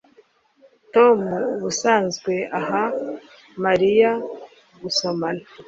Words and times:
Tom 0.93 1.19
ubusanzwe 1.55 2.33
aha 2.59 2.83
Mariya 3.63 4.11
gusomana 4.81 5.43